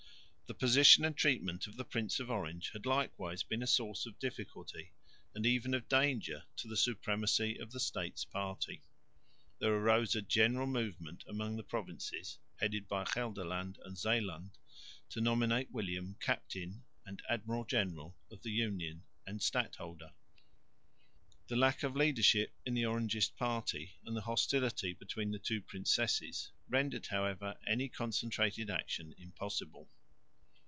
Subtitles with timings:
[0.47, 4.19] The position and treatment of the Prince of Orange had likewise been a source of
[4.19, 4.91] difficulty
[5.33, 8.83] and even of danger to the supremacy of the States party.
[9.59, 14.57] There arose a general movement among the provinces, headed by Gelderland and Zeeland,
[15.11, 20.11] to nominate William captain and admiral general of the Union and stadholder.
[21.47, 26.51] The lack of leadership in the Orangist party, and the hostility between the two princesses,
[26.67, 29.89] rendered, however, any concentrated action impossible.